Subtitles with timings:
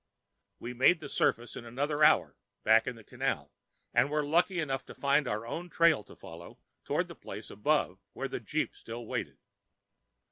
[0.57, 3.51] We made the surface in another hour, back in the canal,
[3.93, 7.99] and were lucky enough to find our own trail to follow toward the place above
[8.13, 9.37] which the jeep still waited.